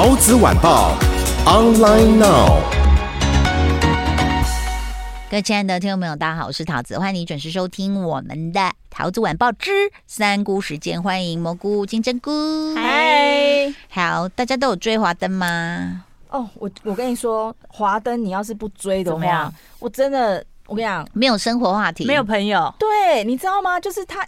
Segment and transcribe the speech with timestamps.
[0.00, 0.96] 陶子晚报
[1.44, 2.62] ，online now。
[5.28, 9.72] 各位亲爱的听众朋友，大家好，我是桃子，欢迎你准时收听我们的桃子晚报之
[10.06, 11.02] 三姑时间。
[11.02, 12.30] 欢迎蘑菇、金针菇，
[12.76, 16.04] 嗨，好，大家都有追华灯吗？
[16.30, 23.80] 哦，我我跟你说，华灯你要是不追的话，我真的，我跟你讲，没有生活话题，没有朋友，对，你知道吗？
[23.80, 24.24] 就是他。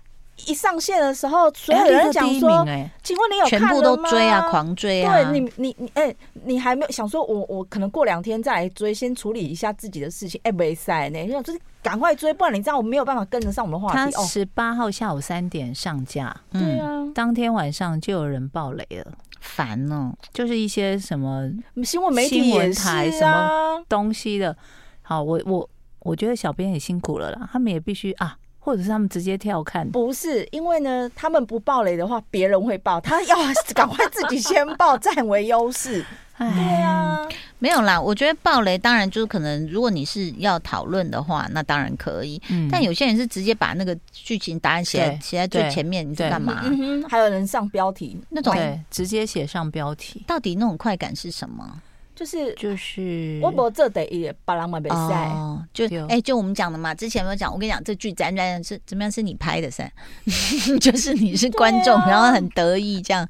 [0.46, 5.30] 一上线的时候，所有人讲说：“欸、请问你有看了吗？”全部都追啊，狂追啊！
[5.30, 10.40] 对你，你，你，哎、欸，你还没有想说我，我我可能过两天再来追，先处理一下自己的事情。
[10.44, 14.12] 哎、欸，没赛呢，就是赶快追，不然你这样我没有办法跟得上我们的话题。
[14.12, 20.12] 他十八号下午三点上架，嗯、对啊，当天晚上就有人爆雷了，烦哦！
[20.32, 21.50] 就是一些什么
[21.84, 24.56] 新闻媒体、新闻台什么东西的。
[25.02, 25.68] 好，我我
[26.00, 28.36] 我觉得小编也辛苦了啦，他们也必须啊。
[28.60, 33.36] 或者是他们直接跳看，不是因为呢，他们不爆雷的话，别人会爆，他要
[33.74, 36.04] 赶快自己先爆，占为优势。
[36.38, 36.48] 对
[36.82, 42.40] 啊，没有啦，我觉得爆雷当然就是可能，如果你是要讨论的话，那当然可以。
[42.48, 46.62] 嗯，但有些人是直接把那个剧情答案写写在最前面，你是干嘛？
[46.64, 51.78] 嗯哼，还有人上标题那种，对，直接写上标题，到底那种快感是什么？
[52.20, 55.32] 就是就是，我不这得也巴拉马比赛，
[55.72, 57.50] 就哎、欸，就我们讲的嘛，之前有没有讲？
[57.50, 59.10] 我跟你讲，这剧咱咱是怎么样？
[59.10, 59.90] 是你拍的噻，
[60.78, 63.26] 就是你是观众，啊、然后很得意这样。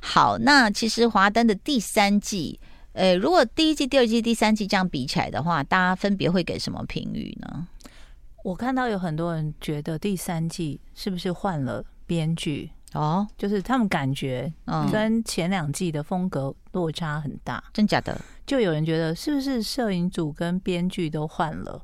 [0.00, 2.58] 好，那其实华灯的第三季，
[2.94, 7.68] 呃、欸，如果第一季、第二季、第三季这样比起来的话，大家分别会给什么评语呢？
[8.42, 12.70] 我看到有很多人觉得第三季是不是换了编剧？
[12.94, 14.52] 哦，就是他们感觉
[14.90, 18.20] 跟前两季的风格落差很大，真假的？
[18.44, 21.80] 就有人觉得是不是摄影组跟编剧都换了？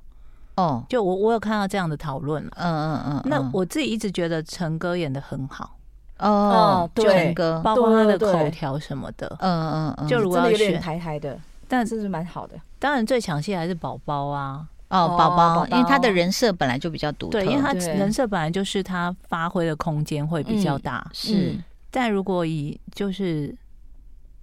[0.56, 2.42] 哦，就我我有看到这样的讨论。
[2.56, 3.22] 嗯嗯嗯。
[3.26, 5.76] 那我自己一直觉得陈哥演的很好。
[6.18, 9.28] 哦，对，成哥，包括他的口条什么的。
[9.40, 10.08] 嗯嗯嗯。
[10.08, 11.38] 就如果要选台台的，
[11.68, 12.58] 但是是蛮好的。
[12.78, 14.66] 当然最抢戏还是宝宝啊。
[14.88, 21.56] 哦，宝宝，因为他的人设本来就比较独特，对，因为他人设本来就是他发挥的空间会比较大，是。
[21.90, 23.54] 但如果以就是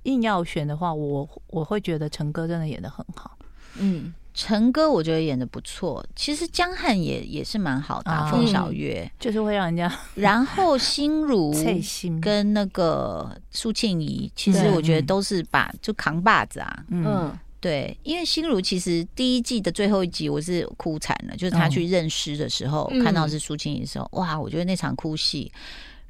[0.04, 3.38] 硬要选的话，我我会觉得陈哥真的演的很好。
[3.78, 6.06] 嗯，陈哥我觉得演的不错。
[6.16, 9.92] 其实江汉也也是蛮好的，风小月就是会让人家。
[10.16, 11.22] 然后 心。
[11.22, 11.54] 如
[12.20, 17.32] 跟那个苏庆怡，其实我觉得都是把就扛把子啊，嗯。
[17.64, 25.50] 对，因为心如其实第一季的最后一集我是哭惨了，就是他去认尸的时候，看到是苏青怡的时候，哇，我觉得那场哭戏。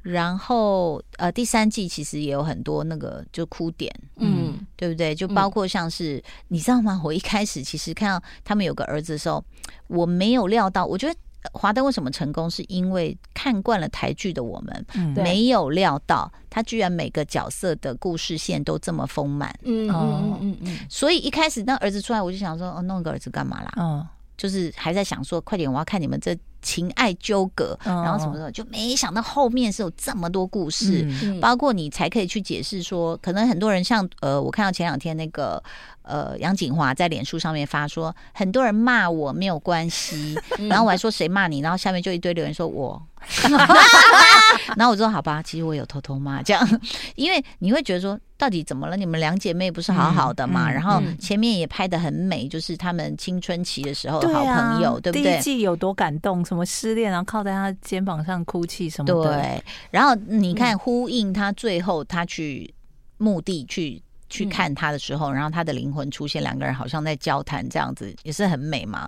[0.01, 5.13] 然后呃，第三季其实也有很多那个就哭点，嗯，对不对？
[5.13, 6.99] 就包括像是你知道吗？
[7.03, 9.45] 我一开始其实看到他们有个儿子的时候，
[9.87, 11.15] 我没有料到，我觉得。
[11.51, 12.49] 华灯为什么成功？
[12.49, 19.53] 是因为看惯了台剧的我们，嗯、没有料到他居然每个角色的故事线都这么丰满。
[19.63, 23.73] 嗯嗯嗯嗯，所以一开始那儿子出来，我就想说，哦，弄个儿子干嘛啦？
[23.77, 26.37] 嗯，就是还在想说，快点，我要看你们这。
[26.65, 35.61] 情爱纠葛，然后什么什么，就没想到后面是有这么多故事，嗯、包括你才可以去解释说，可能很多人像呃，我看到前两天那个
[36.03, 40.37] 呃杨景华在脸书上面发说，很多人骂我没有关系，
[40.69, 43.01] 然后我还说谁骂你，然后下面就一堆留言说我。
[44.75, 46.81] 然后我说好吧，其实我有偷偷骂这样，
[47.15, 48.97] 因为你会觉得说到底怎么了？
[48.97, 50.69] 你们两姐妹不是好好的嘛？
[50.69, 55.23] 嗯嗯、然后前面也拍的很美，就是他们青春期的时候的好朋友，对，不对？
[55.23, 56.43] 第一季有多感动？
[56.43, 59.37] 什么失恋然后靠在他肩膀上哭泣什么的？
[59.37, 59.63] 对。
[59.89, 62.73] 然后你看呼应他最后他去
[63.19, 64.03] 墓地去。
[64.33, 69.07] 去看他的时候，然后他的灵魂出现，两个人好像在交谈，这样子也是很美嘛。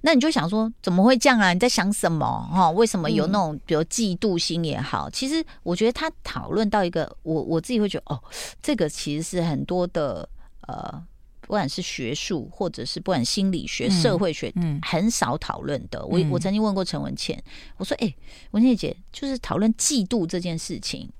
[0.00, 1.52] 那你就想说，怎么会这样啊？
[1.52, 2.24] 你在想什么？
[2.50, 5.10] 哈，为什么有那种比如嫉妒心也好？
[5.10, 8.22] 其实我觉得他讨论到一个，我我自己会觉得，哦，
[8.62, 10.26] 这个其实是很多的
[10.66, 11.02] 呃，
[11.42, 16.02] 不管是学术或者是不管心理学、社会学，嗯，很少讨论的。
[16.06, 17.38] 我我曾经问过陈文茜，
[17.76, 18.14] 我说，哎，
[18.52, 21.10] 文茜姐，就是讨论嫉妒这件事情。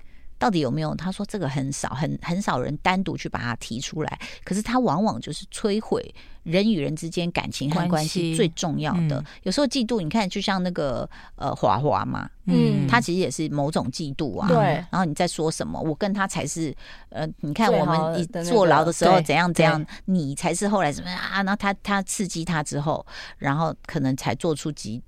[0.45, 0.95] 到底有没有？
[0.95, 4.21] 他说这个很少，很很少人单独去把它提出来。
[4.45, 9.19] 可是他往往就是摧毁人与人之间感情和关系最重要的。
[9.21, 14.47] 嗯、有时候嫉妒，你看就像那个呃华华嘛，嗯，他其实也是某种嫉妒啊。
[14.47, 14.57] 对。
[14.91, 15.81] 然后你在说什么？
[15.81, 16.77] 我跟他才是
[17.09, 21.37] 呃，你看我们一坐牢的时候怎样怎样，你才是后来怎么样啊？
[21.43, 23.07] 然后他他刺激他之后，
[23.39, 25.03] 然后可能才做出极。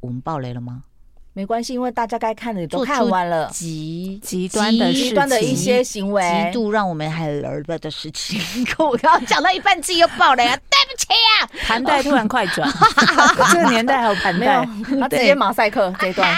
[0.00, 0.84] 我们爆雷了吗？
[1.34, 3.48] 没关系，因为大家该看的也都看完了。
[3.50, 8.38] 极极端的极端的一些行为，极度让我们还儿子的事情。
[8.78, 10.54] 我刚刚讲到一半，自己又爆雷啊！
[10.68, 12.70] 对不起啊，盘带突然快转，
[13.52, 14.66] 这个年代还有盘带，
[15.00, 16.34] 他直接马赛克这一段。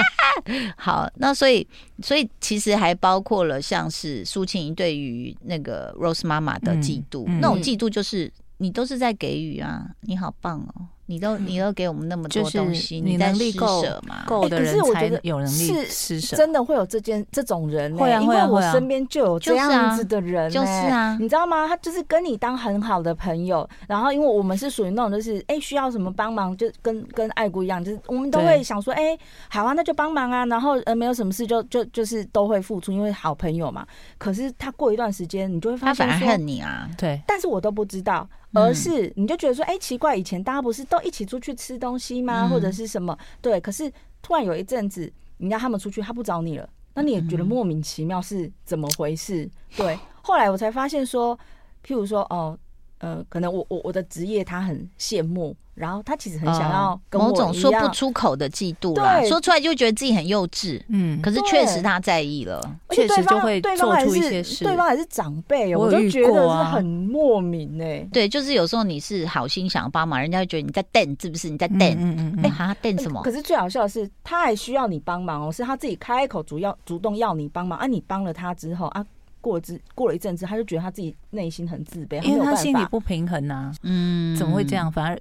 [0.76, 1.66] 好，那所以
[2.02, 10.86] 所以其实还包括了像是苏庆仪对于那个 Rose 妈妈的嫉妒，嗯嗯、那种嫉妒就是你都是在给予啊，你好棒哦。
[11.06, 13.84] 你都你都给我们那么多东西，你能力够
[14.26, 16.36] 够的人才有能力施舍。
[16.36, 21.68] 真的会有这件这种人，会啊，因为我身边就有这样子的人，就是啊，你知道吗？
[21.68, 29.16] 他就是跟你当很好的朋友，然后因为我们是属于那种就是哎需要什么帮忙，就跟跟爱姑一样，就是我们都会想说哎
[29.48, 33.86] 好啊，那就帮忙啊，然后呃没有什么事就就就是都会付出，因为好朋友嘛。
[34.16, 38.26] 可是他过一段时间，你就会发现他反而恨你啊，对，但是我都不知道。
[38.56, 42.48] 而是你就觉得说，哎、欸，奇怪，以前大家不是都一起出去吃东西吗？
[42.48, 43.16] 或者是什么？
[43.40, 43.90] 对，可是
[44.22, 49.50] 突然有一阵子，你让他们出去，他不找你了，那你也觉得莫名其妙，是怎么回事？
[49.76, 51.36] 对，后来我才发现说，
[51.84, 52.56] 譬如说，哦，
[52.98, 55.56] 呃，可能我我我的职业他很羡慕。
[55.74, 60.82] 然后他其实很想要跟我、呃、某种说不出口的嫉妒啦，对说出来就觉得自己很幼稚。
[60.88, 62.60] 嗯，可是确实他在意了，
[62.90, 64.64] 确实就会做出一些事。
[64.64, 68.08] 对方还是长辈，我就觉得是很莫名哎、欸。
[68.12, 71.50] 对，就是有时候你是好心想要帮忙，人家会觉得你在瞪，是不是？
[71.50, 71.80] 你在瞪？
[71.80, 73.22] 嗯嗯哎，哈，瞪什么？
[73.22, 77.86] 可是最好笑的是，他还需要你帮忙哦，是他自己开口主要主动要你帮忙啊。
[77.86, 79.04] 你帮了他之后啊，
[79.40, 83.72] 过了之过了一阵子，他就觉得他自己内心很自卑，因为他心里不平衡呐。
[83.82, 84.90] 嗯，怎么会这样？
[84.90, 85.18] 反而。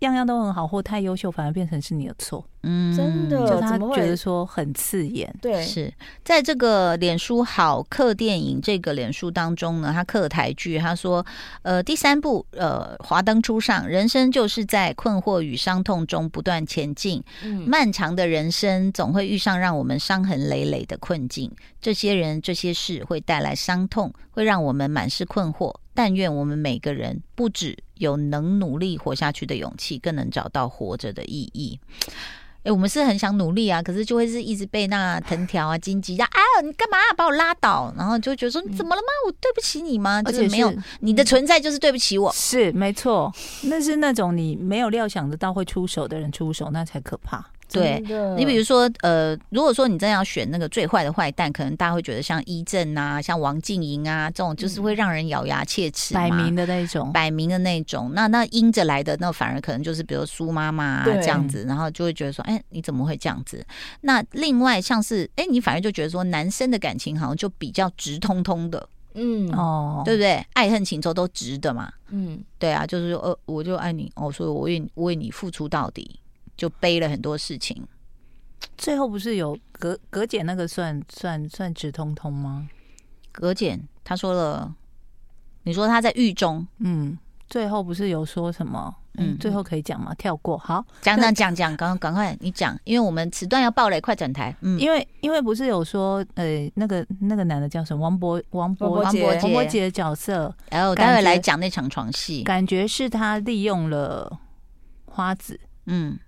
[0.00, 2.44] 样样都很好，或太优秀，反而变成是你的错。
[2.62, 5.32] 嗯，真的，就他觉得说很刺眼。
[5.40, 5.92] 对，是
[6.24, 11.24] 在这个脸书好客电影这个脸书当中呢，他客台剧，他说，
[11.62, 17.22] 呃，第三部，呃，华灯初上，人生就是在困惑与伤痛中不断前进。
[17.44, 21.50] 嗯，漫长的人生总会遇上让我们伤痕累累的困境，
[21.80, 25.72] 这些人、这些事会带来伤痛，会让我们满是困惑。
[25.96, 31.80] 但愿我们每个人不只有能努力活下去的勇气，更能找到活着的意义。
[32.62, 37.94] 哎，我们是很想努力啊，可是就会是一直被那藤条啊、荆棘啊，哎呦，你干嘛把我拉倒？
[37.96, 39.06] 然后就觉得说，你怎么了吗？
[39.26, 40.22] 我对不起你吗？
[40.22, 42.30] 就是没有你的存在，就是对不起我。
[42.32, 43.32] 是没错，
[43.62, 47.44] 那是那种你没有料想得到会出手的人出手，那才可怕。
[47.72, 48.00] 对，
[48.36, 58.12] 你比如说，呃，如果说你真的要选那个最坏的坏蛋，可能大家会觉得像伊正啊，像王静莹啊这种，就是会让人咬牙切齿、摆明的那种，摆明的那种。
[58.14, 63.64] 那那阴着来的，那反而可能就是比如苏妈妈啊这样子，然后就会觉得说，哎，你怎么会这样子？
[64.02, 70.44] 那另外像是，哎，你反而就觉得说，男生的感情好像就比较直通通的，嗯哦，对不对？
[70.52, 76.20] 爱恨情仇都直的嘛，嗯，对啊，就是说，呃，我就爱你哦，所以我为我为你付出到底。
[76.56, 77.86] 就背了很多事情，
[78.76, 82.68] 最后不是有葛葛俭那个算算算直通通吗？
[83.32, 84.74] 葛俭他说了，
[85.64, 87.18] 你说他在狱中，嗯，
[87.48, 88.94] 最后不是有说什么？
[89.18, 90.14] 嗯，最后可以讲吗？
[90.14, 94.54] 跳过，好，讲讲讲讲，赶赶快你讲，因为我们此段要爆雷，快转台。
[94.60, 98.02] 嗯，因为因为不是有说，呃，那个那个男的叫什么？
[98.02, 104.38] 王博王博王博王博杰的角色，然后待会来讲那场床戏，感觉是他利用了
[105.06, 106.18] 花子，嗯。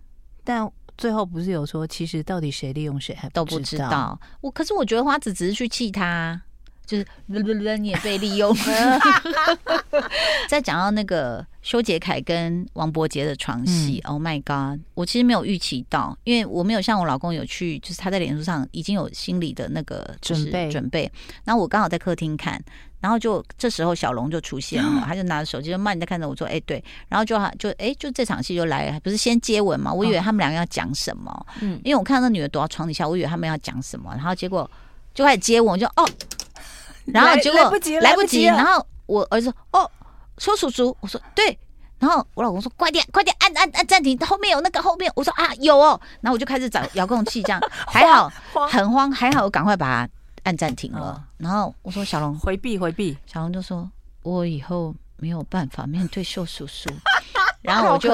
[0.48, 4.18] 但最后不是有说，其实到底谁利用谁还都不知道。
[4.40, 6.40] 我可是我觉得花子只是去气他，
[6.86, 7.06] 就是
[7.78, 8.56] 你也被利用。
[10.48, 14.80] 再讲到那个修杰楷跟王柏杰的床戏，嗯，Oh my God！
[14.94, 21.12] 我其实没有预期到，因为我没有像我老公有去，就是他在脸书上已经有心理的那个准备准备。
[21.44, 22.58] 然后我刚好在客厅看。
[23.00, 29.92] 然后就这时候小龙就出现了， 他就拿着手机就慢慢在看着我说：“哎，对。”然后就就哎，就这场戏就来，不是先接吻嘛？
[29.92, 34.68] 我以为他们两个要讲什么，嗯，因为我看到那女的躲到床底下，我以为他们要讲什么，然后结果
[35.14, 36.08] 就开始接吻，我就哦，
[37.06, 39.88] 然后结果来不及，来不及，然后我儿子：“哦，
[40.38, 41.58] 说叔叔。”我说：“对。”
[41.98, 48.30] 然后我老公说：“快点，快点，按按按暂停，后面有那个后面。”我说：“啊，有哦。”然后我就开始找遥控器，这样 还好，
[48.68, 50.12] 很慌，还好，我赶快把它。
[50.44, 53.90] 按暂停了，然后我说小龙回避回避，小龙就说
[54.22, 56.88] 我以后没有办法面对秀叔叔，
[57.60, 58.10] 然后我就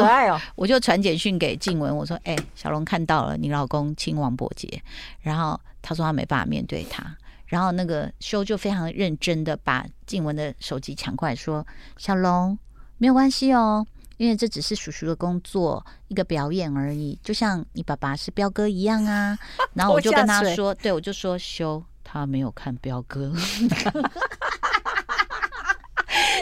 [0.57, 4.83] 我就传简讯给静雯，我说哎、欸，小龙看到了你老公亲王伯杰，
[5.21, 7.05] 然后他说他没办法面对他，
[7.47, 12.59] 然后那个修就非常认真的把静雯的手机抢过来说：“小龙，
[12.99, 13.87] 没有关系哦，
[14.17, 19.39] 因为这只是叔叔的工作，一个表演而已，就像你爸爸是彪哥一样啊。
[19.75, 23.33] ”然后我就跟他说：“对，我就说修他没有看彪哥，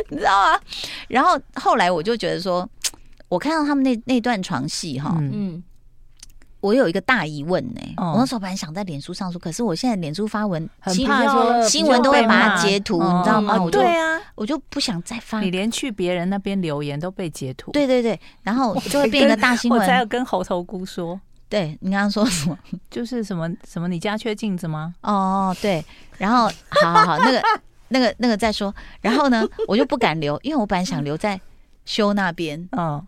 [0.09, 0.61] 你知道吗？”
[1.09, 2.69] 然后后来我就觉得说，
[3.29, 5.63] 我看到他们那那段床戏哈，嗯。
[6.63, 13.57] 我有一个大疑问呢、欸，哦、我那时候本来想在脸书上说，可是我现在脸书发文，很怕说新闻都会把它截图，你知道吗？
[13.59, 15.41] 哦、对啊，我就不想再发。
[15.41, 19.81] 你连去别人那边留言都被截图，对对对，然后就会变一个大新闻。
[19.81, 22.57] 我才要跟猴头菇说，对你刚刚说什么？
[22.89, 23.89] 就是什么什么？
[23.89, 24.95] 你家缺镜子吗？
[25.03, 25.85] 哦，对，
[26.17, 26.49] 然后
[26.81, 27.43] 好好好，那个
[27.89, 31.41] 那个那个再说，然后呢，我就不敢留，因为我本来想留在
[31.85, 32.69] 修那边。
[32.71, 33.05] 嗯，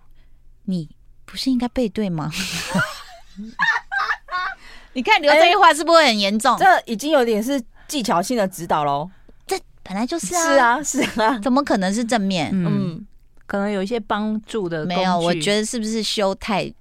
[0.65, 0.91] 你
[1.25, 2.29] 不是应该背对吗？
[4.95, 6.57] 你看留这句话是不是很严重？
[6.59, 9.11] 这已经有点是技巧性的指导喽。
[9.47, 12.51] 这本来就是啊，是啊，是啊，怎么可能是正面？
[12.53, 13.05] 嗯，
[13.47, 14.87] 可能有一些帮助的。
[14.87, 16.73] 没有，我觉得是不是修太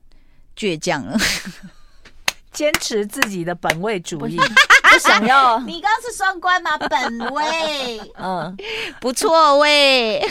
[0.55, 1.17] 倔强了？
[2.51, 5.59] 坚持自己的本位主义，不想要。
[5.65, 6.77] 你刚刚是双关吗？
[6.77, 8.55] 本位，嗯，
[9.01, 10.23] 不错喂，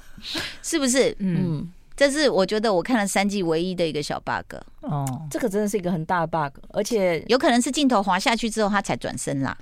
[0.64, 1.14] 是不是？
[1.18, 1.70] 嗯。
[1.98, 9.58] 这是我觉得我看了三季唯一的一个小 bug 哦，这个真的是一个很大的 bug，而且有可能是镜头滑下去之后他才转身啦。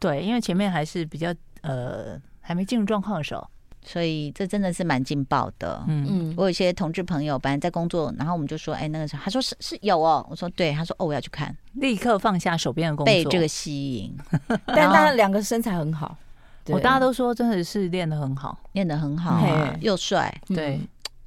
[0.00, 3.46] 对，因为前面还是比较呃还没进入状况的时候，
[3.84, 5.84] 所以这真的是蛮劲爆的。
[5.88, 6.06] 嗯。
[6.08, 14.16] 嗯，我有一些同志朋友本来在工作，然后我们就说，哎，那个时候他说是是有哦，我说对，他说哦我要去看，立刻放下手边的工作，被这个吸引。
[14.64, 16.16] 但他两个身材很好，
[16.72, 19.38] 我大家都说真的是练得很好，练得很好，
[19.82, 20.80] 又帅，对。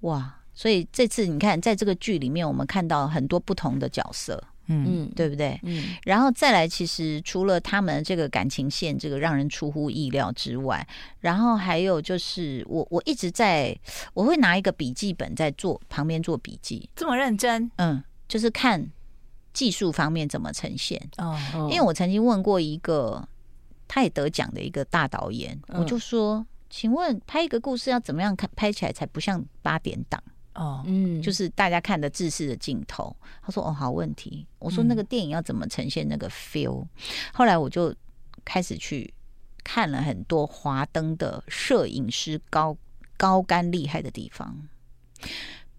[0.06, 5.60] 哇，所以这次你看，在这个剧里面，我们看到很多不同的角色，嗯，对不对？
[5.64, 10.88] 嗯，然后再来，其实除了他们这个感情线，这个让人出乎意料之外，
[11.22, 13.76] 然后还有就是，我我一直在，
[14.14, 18.88] 我会拿一个笔记本在做旁边做笔记，这么认真，嗯，就是看
[19.54, 21.36] 技术方面怎么呈现哦。
[21.72, 23.28] 因为我曾经问过一个
[23.88, 26.46] 他也得奖的一个大导演，我就说。
[26.76, 30.22] 请问拍一个故事要怎么样看拍起来才不像八点档
[30.56, 30.84] 哦？
[30.86, 33.16] 嗯，就是大家看的制式的镜头。
[33.42, 36.86] 他说：“哦，好问题。”我说：“那个电影要怎么呈现那个 feel？”
[37.34, 37.96] 后来我就
[38.44, 39.14] 开始去
[39.64, 42.76] 看了很多华灯的摄影师高
[43.16, 44.68] 高干厉害的地方，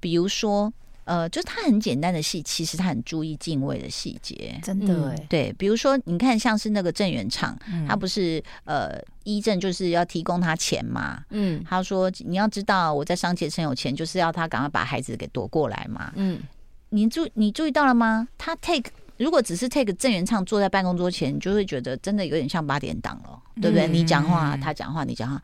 [0.00, 0.72] 比如说。
[1.06, 5.16] 呃，就是他很简单的戏，其实他很注意敬畏的细节，真的。
[5.28, 16.40] 对，比如说你看，像是那个郑元畅，嗯、他不是呃，医正就是要提供他钱嘛，嗯，他说你要知道我在商界很有钱，就是要他赶快把孩子给夺过来嘛，嗯，
[16.88, 18.26] 你注你注意到了吗？
[18.36, 23.86] 他 take 如果只是 take 郑元畅坐在办公桌前，你就会觉得真的有点像八点档了，对不对？
[23.86, 25.40] 嗯、你讲话，他讲话，你讲话，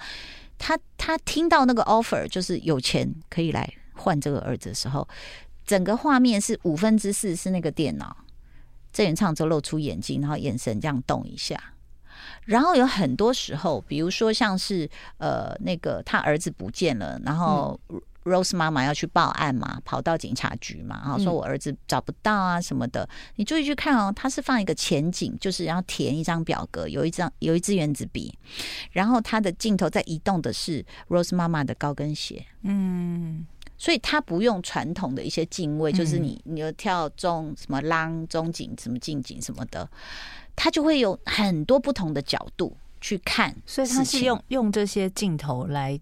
[0.59, 5.07] 他他听到那个 offer 就是有钱可以来换这个儿子的时候。
[5.65, 8.17] 整个画面是五分之四是那个电脑，
[8.93, 11.59] 郑元畅就露出眼睛，然后眼神这样动一下，
[12.45, 14.89] 然后有很多时候，比如说像是
[15.19, 17.79] 呃那个他儿子不见了，然后
[18.25, 28.37] Rose 妈妈要去报案嘛，跑到警察局嘛，然后说我儿子找不到啊什么的，你注意去看哦，他是放一个前景，就是要填一张表格，有一张有一支原子笔，
[28.91, 33.47] 然后他的镜头在移动的是 Rose 妈妈的高跟鞋，嗯。
[33.83, 39.91] 所以他不用传统的一些敬畏，就是你你要跳中什么浪中景什么近景什么的，
[40.55, 43.53] 他就会有很多不同的角度去看。
[43.67, 45.99] 所以他是用用这些镜头来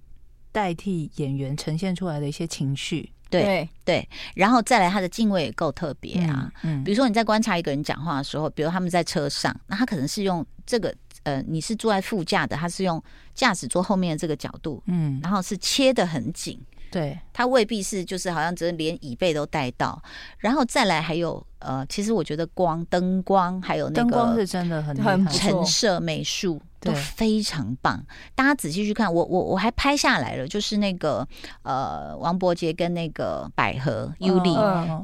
[0.52, 3.10] 代替演员呈现出来的一些情绪。
[3.30, 6.52] 对对，然后再来他的敬畏也够特别啊。
[6.62, 13.02] 嗯，比如说你在观察一个人讲话的时候，比如他们在车上，那他可能是用这个呃，你是坐在副驾的，他是用
[13.34, 16.60] 驾驶座后面的这个角度，嗯，然后是切的很紧。
[16.90, 20.02] 对，他未必是，就是好像只是连椅背都带到，
[20.38, 21.44] 然后再来还有。
[21.62, 28.02] 呃，其实我觉得光、灯光还有那个灯光是真的很很陈设美术都非常棒。
[28.34, 31.26] 大家仔细去看，我我我还拍下来了，就是那个
[31.62, 34.54] 呃，王伯杰跟那个百合优丽，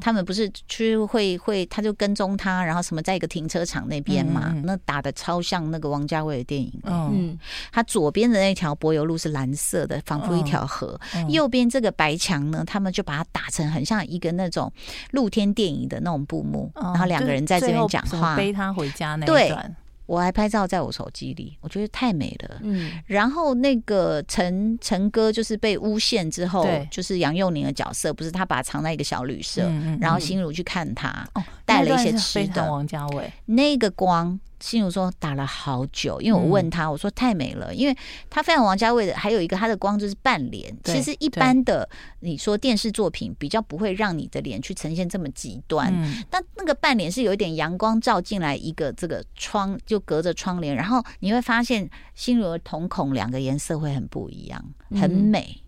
[0.01, 6.73] 他们不是去会会，他就跟踪他，然后什么在一个停车场那边嘛，那打的超像那个王家卫的电影。
[6.83, 7.37] 嗯，
[7.71, 14.71] 他左边的那条柏油路是蓝色的，仿佛一条河；右边这个白墙呢，他们就把它打成很像一个那种
[15.11, 16.71] 露天电影的那种布幕。
[16.75, 19.75] 然后两个人在这边讲话，背他回家那一段，
[20.07, 22.57] 我还拍照在我手机里，我觉得太美了。
[22.63, 31.27] 嗯，然后那个陈陈哥就是被诬陷之后，就是杨佑宁的角色，不是他把他藏在一个小旅社，嗯然后心如去看他，
[31.65, 32.71] 带了一些吃的。
[32.71, 37.97] 王家卫那个光心如说打了好久，因为我问他，我说太美了，因为
[38.29, 40.75] 他非常王家卫的，还有一个他的光就是半脸。
[40.83, 41.87] 其实一般的
[42.21, 45.93] 你说电视作品比较不会让你的脸去呈现这么极端，
[46.29, 54.63] 但那个半脸是有一点阳光照进来，一个这个窗就隔着窗帘，然后你会发现心如的瞳孔两个颜色会很不一样，
[54.99, 55.61] 很美。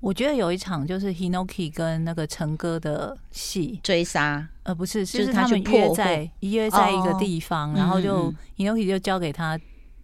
[0.00, 3.78] 我觉得有一场就是 Hinoki 跟那个陈哥的戏。
[3.82, 9.58] 追杀，呃，不是，就是他们约在约在一个地方，然后就 Hinoki 就交给他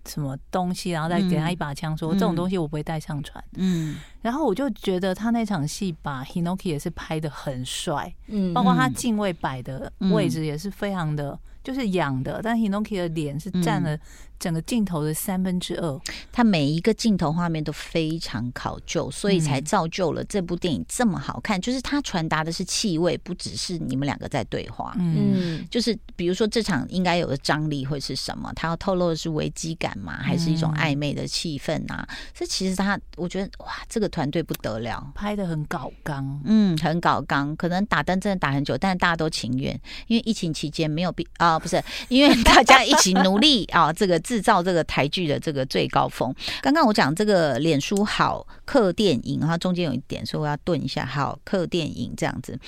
[0.07, 3.43] 什么东西，然后再给他一把枪，说这种东西我不会带上船。
[3.55, 11.39] 嗯，然后我就觉得他那场戏把 Hinoki 也是拍的很帅，嗯，包括他镜位摆的位置也是非常的。
[11.65, 13.99] 就是仰的，但 Hinoki 的脸是占了
[14.39, 16.01] 整个镜头的三分之二。
[16.33, 21.61] 它每一个镜头画面都非常考究，所以才造就了这部电影这么好看。
[21.61, 24.95] 就是它传达的是气味，不只是你们两个在对话。
[24.99, 28.53] 嗯，就是比如说这场应该有的张力会是什么？
[28.55, 30.19] 他要透露的是危机感吗？
[30.21, 32.07] 还是一种暧昧的气氛啊？
[32.35, 36.41] 这其实他，我觉得哇，这个团队不得了，拍的很搞刚。
[36.45, 37.55] 嗯，很搞刚。
[37.57, 41.59] 可能打灯真的打很久，但是大家都情愿，因为疫情期间没有必啊。
[41.59, 46.35] 不是，因为大家一起努力啊，这个制造这个台剧的这个最高峰。
[46.61, 51.07] 刚刚我讲这个脸书好客电影，它中间有一点，所以我要顿一下。
[51.07, 52.59] 好客电影这样子，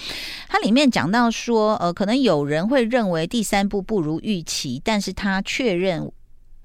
[0.49, 6.13] 它里面讲到说，呃，可能有人会认为第三部不如预期，但是他确认。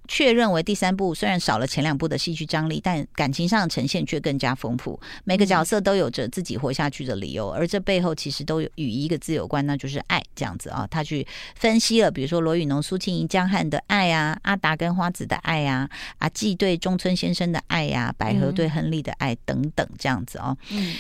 [0.08, 5.00] 却认为第三部虽然少了前两部的戏剧张力，但感情上的呈现却更加丰富。
[5.24, 10.22] 每个角色都有着自己活下去的理由，而这背后其实都有与一个字有关，那就是爱。
[10.36, 20.58] 这样子啊，他去分析了，比如说罗宇农、苏庆怡、江汉的爱啊，阿达跟花子的爱啊，阿纪对中村先生的爱呀，百合对亨利的爱等等，这样子哦。
[20.72, 20.96] 嗯，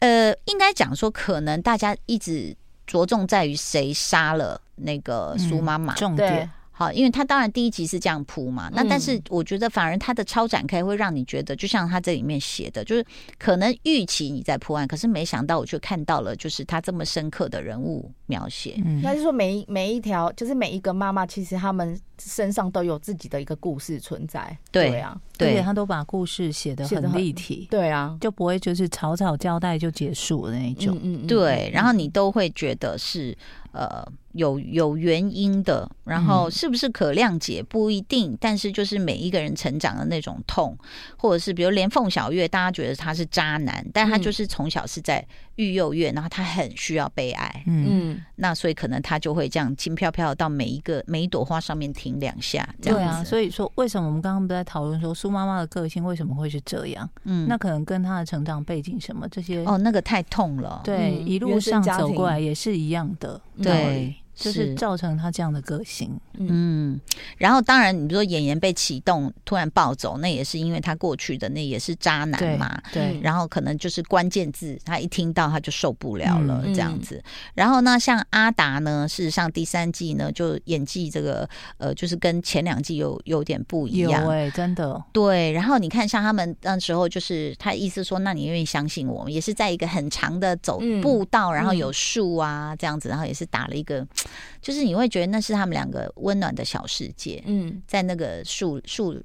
[0.00, 2.54] 呃，应该讲说，可能大家一直
[2.86, 6.50] 着重在于谁杀了那个苏妈妈，重点。
[6.82, 13.04] 好，因为他当然第一集是这样铺嘛，那但是我觉得反而他的超展开会让你觉得，就像他这里面写的，就是
[13.38, 18.74] 可能预期你在破案，可是没想到我却看到了，就是他这么深刻的人物描写。
[18.84, 24.56] 嗯，那就是说每一每一条，就是每一个妈妈，其实他们身上都有自己的一个故事存在。
[24.70, 27.68] 对，对啊，对，他都把故事写的很立体。
[27.70, 30.96] 对啊，就不会就是草草交代就结束的那种。
[31.02, 33.36] 嗯嗯，对，然后你都会觉得是。
[33.72, 40.76] 呃，有有原因的，然后是不是可谅解不一定，但是就是每一个人成长的那种痛，
[41.16, 52.98] 或者是比如连凤小月，大家觉得他是渣男，但他就是从小是在育幼院，然后他很需要被爱，嗯，那所以可能他就会这样轻飘飘到每一个每一朵花上面停两下，这样。
[52.98, 57.08] 对啊，所以说为什么我们刚刚不在讨论说苏妈妈的个性为什么会是这样？
[57.24, 63.40] 嗯，那可能跟她的成长背景什么这些哦，那个太痛了，对，一路上走过来也是一样的。
[63.62, 66.10] 对，就是造成他这样的个性。
[66.34, 67.00] 嗯，
[67.38, 72.82] 然后当然，你比如说演员被启动突然暴走，那也是因为他过去的那也是渣男嘛。
[72.92, 77.22] 对，然后可能就是关键字，他一听到他就受不了了这样子。
[77.54, 84.26] 然后呢，像阿达呢，事实上第三季呢，就演技这个呃，就是跟前两季有有点不一样。
[84.28, 85.02] 哎，真的。
[85.12, 94.06] 对，然后你看，像他们那时候，就是他意思说，那你愿意相信我们，也是在一个很长的走步道，然后有树啊这样子，然后也是打了一个，
[94.60, 99.22] 就是你会觉得那是他们两个温暖的小世界，嗯，在那个树树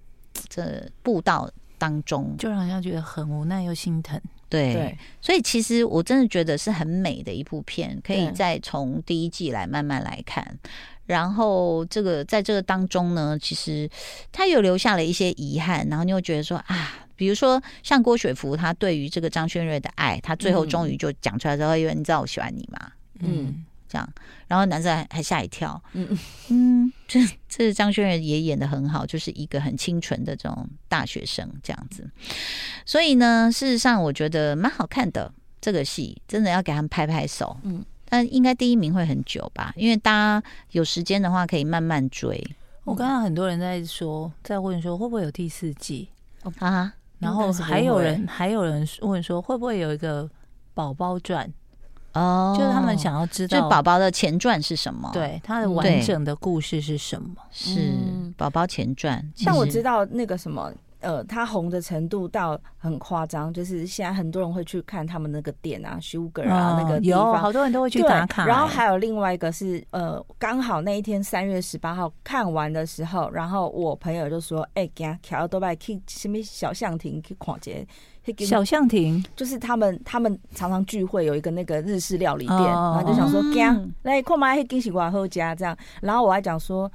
[0.49, 4.19] 这步道当中，就让人家觉得很无奈又心疼。
[4.49, 10.57] 对，对，所以其实我真的觉得是很美的一部片，可以再从第一季来慢慢来看。
[11.05, 13.89] 然后这个在这个当中呢，其实
[14.31, 22.91] 他有留下了一些遗憾，然后你又觉得说啊，比如说像郭雪芙，他对于这个张轩瑞的爱，他最后终于就讲出来之后，因为你知道我喜欢你吗？
[23.19, 23.65] 嗯。
[23.87, 24.07] 这样，
[24.47, 26.17] 然后男生还还吓一跳，嗯
[26.49, 32.09] 嗯，这这张轩睿也演的很好，就是一个很清纯的这种大学生这样子，
[32.85, 42.45] 所以呢，事实上我觉得蛮好看的这个戏，真的要给他们拍拍手，嗯，但应该第一名会很久吧，因为大家有时间的话可以慢慢追。
[42.83, 46.09] 我刚刚很多人在说，在问说会不会有第四季？
[46.59, 46.93] 啊？
[47.19, 50.29] 然后还有人还有人问说会不会有一个
[50.73, 51.51] 宝宝传？
[52.17, 55.09] 哦，就是他们想要知道，就宝宝的前传是什么？
[55.13, 57.35] 对，他的完整的故事是什么？
[57.51, 57.93] 是
[58.35, 59.23] 宝宝前传。
[59.35, 68.45] 像我知道那个什么，呃，他红的程度到很夸张，就是现在很多人会去看他们那个店啊，Sugar 啊，那个地方，好多人都会去打卡。
[68.45, 77.87] 然后还有另外一个是，呃，刚好那一天三月十八号看完的时候，然后我朋友就说：“哎，给他调都拜去什么小巷亭去逛街。”
[78.39, 83.41] 小象亭就是他们，他们常常聚会，有一个那个日式料理店，然后就想说，
[84.03, 85.77] 来，看嘛，还惊喜瓜喝家这样。
[86.01, 86.91] 然后我还讲说，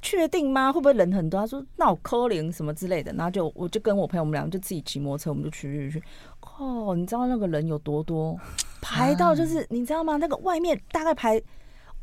[0.00, 0.72] 确定吗？
[0.72, 1.40] 会不会人很多？
[1.40, 6.04] 他说那我扣零什么之类的，然后就我就跟我朋友我们俩就自己骑摩托车，我们就去去去。
[6.58, 8.36] 哦，你知道那个人有多多？
[8.80, 10.16] 排到就是、 啊、你知道吗？
[10.16, 11.40] 那个外面大概排。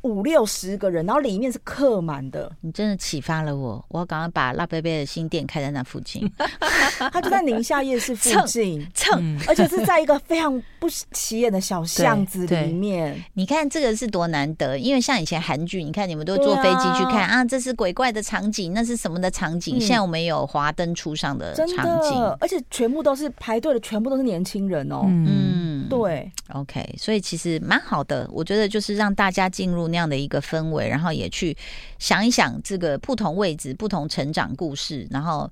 [0.06, 2.52] 五六十个人，然后里面是客满的。
[2.62, 6.32] 你真的启发了我，我要赶快把辣贝贝的新店开在那附近。
[7.12, 13.20] 他就在宁夏夜市附近蹭，蹭，而且是在一个非常不起眼的小巷子里面。
[13.34, 19.78] 你看这个是多难得，因为像以前韩剧，你看你们都坐飞机去看啊，啊，这是鬼怪的场景，那是什么的场景？
[19.78, 21.68] 嗯、现在我们有华灯初上的场
[22.04, 25.02] 景，而且全部都是排队的，全部都是年轻人哦。
[25.08, 29.95] 嗯，对，OK，所以其实蛮好的，我觉得就是让大家进入。
[29.96, 31.56] 那样的一个氛围，然后也去
[32.00, 35.50] 想一想这个不同位置、不同成长故事，然后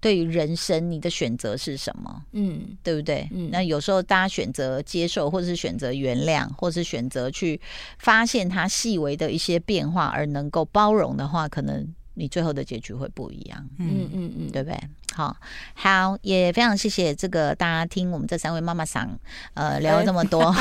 [0.00, 2.22] 对于人生你的选择是什么？
[2.32, 3.28] 嗯，对不对？
[3.32, 7.60] 嗯，那有时候大家选择接受，或者是选择原谅，或是选择去
[7.98, 13.68] 发现它细微的一些变化，而能够包容的话，可能你最后的结局会不一样。
[13.78, 14.78] 嗯嗯嗯，对不对？
[15.14, 15.36] 好
[15.74, 19.08] 好，也非常谢谢这个大家听我们这三位妈妈桑
[19.54, 20.54] 呃聊了这么多，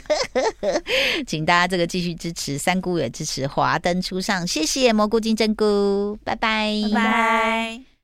[1.26, 7.95] 请大家这个继续支持三姑，也支持华灯初上，谢谢蘑菇金针菇，拜拜，拜拜。